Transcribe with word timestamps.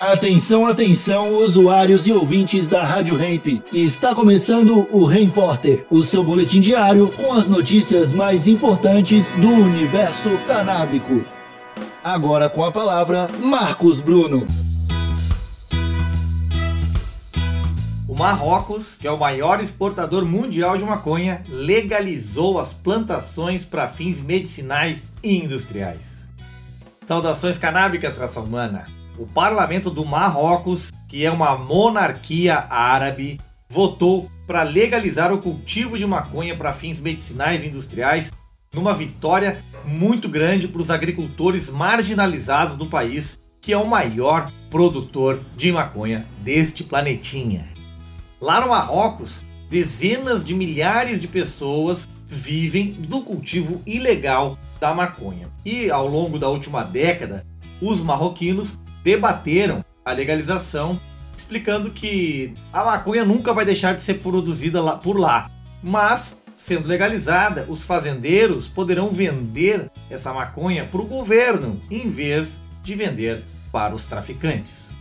Atenção, 0.00 0.64
atenção, 0.64 1.36
usuários 1.36 2.06
e 2.06 2.12
ouvintes 2.12 2.66
da 2.66 2.82
Rádio 2.82 3.22
Hemp. 3.22 3.62
Está 3.70 4.14
começando 4.14 4.88
o 4.90 5.04
Repórter, 5.04 5.84
o 5.90 6.02
seu 6.02 6.24
boletim 6.24 6.58
diário 6.58 7.06
com 7.10 7.34
as 7.34 7.46
notícias 7.46 8.10
mais 8.10 8.46
importantes 8.46 9.30
do 9.32 9.46
universo 9.46 10.30
canábico. 10.46 11.22
Agora 12.02 12.48
com 12.48 12.64
a 12.64 12.72
palavra, 12.72 13.26
Marcos 13.40 14.00
Bruno. 14.00 14.46
O 18.08 18.14
Marrocos, 18.14 18.96
que 18.96 19.06
é 19.06 19.12
o 19.12 19.20
maior 19.20 19.60
exportador 19.60 20.24
mundial 20.24 20.78
de 20.78 20.84
maconha, 20.86 21.42
legalizou 21.46 22.58
as 22.58 22.72
plantações 22.72 23.66
para 23.66 23.86
fins 23.86 24.18
medicinais 24.18 25.10
e 25.22 25.36
industriais. 25.36 26.30
Saudações 27.04 27.58
canábicas, 27.58 28.16
raça 28.16 28.40
humana! 28.40 28.99
O 29.20 29.26
parlamento 29.26 29.90
do 29.90 30.02
Marrocos, 30.02 30.90
que 31.06 31.26
é 31.26 31.30
uma 31.30 31.54
monarquia 31.54 32.66
árabe, 32.70 33.38
votou 33.68 34.30
para 34.46 34.62
legalizar 34.62 35.30
o 35.30 35.42
cultivo 35.42 35.98
de 35.98 36.06
maconha 36.06 36.56
para 36.56 36.72
fins 36.72 36.98
medicinais 36.98 37.62
e 37.62 37.66
industriais, 37.66 38.32
numa 38.72 38.94
vitória 38.94 39.62
muito 39.84 40.26
grande 40.26 40.68
para 40.68 40.80
os 40.80 40.90
agricultores 40.90 41.68
marginalizados 41.68 42.76
do 42.76 42.86
país, 42.86 43.38
que 43.60 43.74
é 43.74 43.76
o 43.76 43.86
maior 43.86 44.50
produtor 44.70 45.38
de 45.54 45.70
maconha 45.70 46.26
deste 46.38 46.82
planetinha. 46.82 47.68
Lá 48.40 48.58
no 48.58 48.68
Marrocos, 48.68 49.44
dezenas 49.68 50.42
de 50.42 50.54
milhares 50.54 51.20
de 51.20 51.28
pessoas 51.28 52.08
vivem 52.26 52.92
do 52.92 53.20
cultivo 53.20 53.82
ilegal 53.84 54.56
da 54.80 54.94
maconha. 54.94 55.50
E 55.62 55.90
ao 55.90 56.08
longo 56.08 56.38
da 56.38 56.48
última 56.48 56.82
década, 56.82 57.44
os 57.82 58.00
marroquinos 58.00 58.78
debateram 59.02 59.84
a 60.04 60.12
legalização, 60.12 61.00
explicando 61.36 61.90
que 61.90 62.54
a 62.72 62.84
maconha 62.84 63.24
nunca 63.24 63.54
vai 63.54 63.64
deixar 63.64 63.94
de 63.94 64.02
ser 64.02 64.14
produzida 64.14 64.80
lá, 64.82 64.96
por 64.96 65.18
lá, 65.18 65.50
mas 65.82 66.36
sendo 66.54 66.88
legalizada, 66.88 67.64
os 67.68 67.84
fazendeiros 67.84 68.68
poderão 68.68 69.12
vender 69.12 69.90
essa 70.10 70.32
maconha 70.32 70.84
para 70.84 71.00
o 71.00 71.06
governo 71.06 71.80
em 71.90 72.10
vez 72.10 72.60
de 72.82 72.94
vender 72.94 73.42
para 73.72 73.94
os 73.94 74.04
traficantes. 74.04 74.94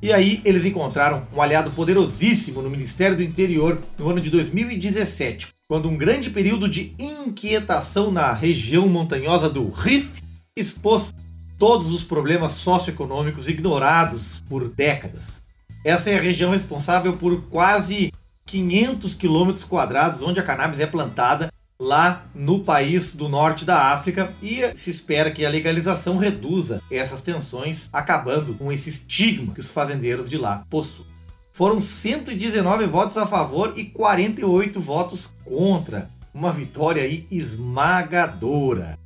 E 0.00 0.12
aí 0.12 0.40
eles 0.44 0.64
encontraram 0.64 1.26
um 1.34 1.42
aliado 1.42 1.70
poderosíssimo 1.72 2.62
no 2.62 2.70
Ministério 2.70 3.16
do 3.16 3.22
Interior 3.22 3.78
no 3.98 4.08
ano 4.08 4.20
de 4.20 4.30
2017, 4.30 5.48
quando 5.68 5.88
um 5.88 5.96
grande 5.98 6.30
período 6.30 6.68
de 6.68 6.94
inquietação 6.98 8.10
na 8.10 8.32
região 8.32 8.88
montanhosa 8.88 9.50
do 9.50 9.68
Rif 9.68 10.22
expôs 10.56 11.12
todos 11.58 11.90
os 11.90 12.02
problemas 12.02 12.52
socioeconômicos 12.52 13.48
ignorados 13.48 14.42
por 14.48 14.68
décadas. 14.68 15.42
Essa 15.84 16.10
é 16.10 16.18
a 16.18 16.20
região 16.20 16.50
responsável 16.50 17.16
por 17.16 17.42
quase 17.42 18.12
500 18.46 19.14
quilômetros 19.14 19.64
quadrados 19.64 20.22
onde 20.22 20.40
a 20.40 20.42
cannabis 20.42 20.80
é 20.80 20.86
plantada 20.86 21.52
lá 21.78 22.26
no 22.34 22.60
país 22.60 23.12
do 23.12 23.28
norte 23.28 23.64
da 23.64 23.92
África 23.92 24.32
e 24.42 24.74
se 24.74 24.90
espera 24.90 25.30
que 25.30 25.44
a 25.44 25.50
legalização 25.50 26.16
reduza 26.16 26.82
essas 26.90 27.20
tensões, 27.20 27.88
acabando 27.92 28.54
com 28.54 28.72
esse 28.72 28.88
estigma 28.88 29.52
que 29.52 29.60
os 29.60 29.70
fazendeiros 29.70 30.28
de 30.28 30.38
lá 30.38 30.64
possuem. 30.70 31.08
Foram 31.52 31.80
119 31.80 32.86
votos 32.86 33.16
a 33.16 33.26
favor 33.26 33.72
e 33.76 33.84
48 33.84 34.80
votos 34.80 35.34
contra, 35.44 36.10
uma 36.32 36.52
vitória 36.52 37.06
esmagadora. 37.30 38.98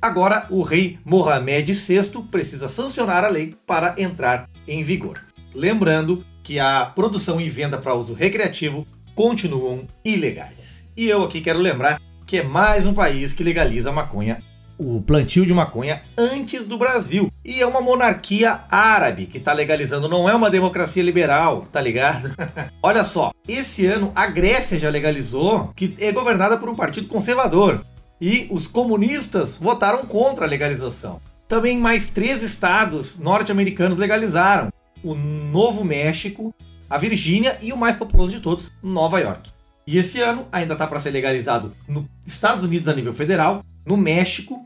Agora, 0.00 0.46
o 0.48 0.62
rei 0.62 0.96
Mohamed 1.04 1.72
VI 1.72 2.22
precisa 2.30 2.68
sancionar 2.68 3.24
a 3.24 3.28
lei 3.28 3.56
para 3.66 3.96
entrar 3.98 4.48
em 4.66 4.84
vigor. 4.84 5.20
Lembrando 5.52 6.24
que 6.42 6.60
a 6.60 6.86
produção 6.86 7.40
e 7.40 7.48
venda 7.48 7.78
para 7.78 7.94
uso 7.94 8.14
recreativo 8.14 8.86
continuam 9.12 9.86
ilegais. 10.04 10.88
E 10.96 11.08
eu 11.08 11.24
aqui 11.24 11.40
quero 11.40 11.58
lembrar 11.58 12.00
que 12.24 12.38
é 12.38 12.42
mais 12.44 12.86
um 12.86 12.94
país 12.94 13.32
que 13.32 13.42
legaliza 13.42 13.90
a 13.90 13.92
maconha, 13.92 14.40
o 14.78 15.02
plantio 15.02 15.44
de 15.44 15.52
maconha 15.52 16.00
antes 16.16 16.64
do 16.64 16.78
Brasil. 16.78 17.28
E 17.44 17.60
é 17.60 17.66
uma 17.66 17.80
monarquia 17.80 18.60
árabe 18.70 19.26
que 19.26 19.38
está 19.38 19.52
legalizando, 19.52 20.08
não 20.08 20.28
é 20.28 20.34
uma 20.34 20.48
democracia 20.48 21.02
liberal, 21.02 21.64
tá 21.72 21.80
ligado? 21.80 22.30
Olha 22.80 23.02
só, 23.02 23.32
esse 23.48 23.84
ano 23.86 24.12
a 24.14 24.28
Grécia 24.28 24.78
já 24.78 24.88
legalizou, 24.88 25.72
que 25.74 25.96
é 25.98 26.12
governada 26.12 26.56
por 26.56 26.68
um 26.68 26.76
partido 26.76 27.08
conservador 27.08 27.84
e 28.20 28.48
os 28.50 28.66
comunistas 28.66 29.58
votaram 29.58 30.04
contra 30.04 30.44
a 30.44 30.48
legalização. 30.48 31.20
Também 31.46 31.78
mais 31.78 32.08
três 32.08 32.42
estados 32.42 33.18
norte-americanos 33.18 33.98
legalizaram: 33.98 34.72
o 35.02 35.14
Novo 35.14 35.84
México, 35.84 36.54
a 36.88 36.98
Virgínia 36.98 37.58
e 37.62 37.72
o 37.72 37.76
mais 37.76 37.94
populoso 37.94 38.32
de 38.34 38.40
todos, 38.40 38.70
Nova 38.82 39.18
York. 39.20 39.50
E 39.86 39.96
esse 39.96 40.20
ano 40.20 40.46
ainda 40.52 40.74
está 40.74 40.86
para 40.86 41.00
ser 41.00 41.10
legalizado 41.10 41.74
nos 41.88 42.04
Estados 42.26 42.62
Unidos 42.62 42.88
a 42.88 42.94
nível 42.94 43.12
federal, 43.12 43.64
no 43.86 43.96
México 43.96 44.62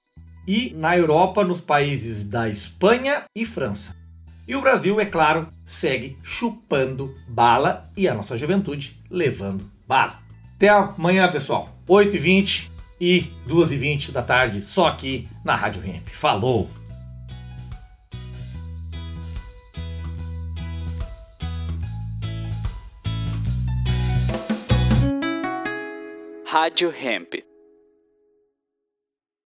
e 0.49 0.75
na 0.77 0.97
Europa, 0.97 1.45
nos 1.45 1.61
países 1.61 2.25
da 2.25 2.49
Espanha 2.49 3.23
e 3.37 3.45
França. 3.45 3.95
E 4.49 4.57
o 4.57 4.61
Brasil, 4.61 4.99
é 4.99 5.07
claro, 5.07 5.47
segue 5.65 6.19
chupando 6.25 7.15
bala 7.29 7.89
e 7.97 8.09
a 8.09 8.15
nossa 8.15 8.37
juventude 8.37 9.01
levando 9.09 9.71
bala. 9.87 10.19
Até 10.57 10.69
amanhã, 10.69 11.31
pessoal. 11.31 11.73
8h20 11.89 12.72
e 13.05 13.33
2h20 13.49 14.13
da 14.13 14.23
tarde, 14.23 14.63
só 14.63 14.87
aqui 14.87 15.29
na 15.45 15.57
Rádio 15.57 15.83
Ramp. 15.83 16.07
Falou! 16.07 16.71
Rádio 26.47 26.95
Hemp. 26.97 27.52